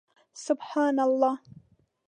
[0.45, 1.39] سبحان الله